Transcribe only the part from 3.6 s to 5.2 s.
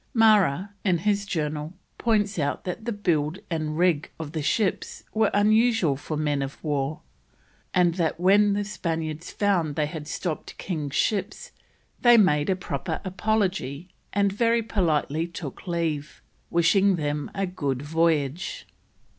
rig of the ships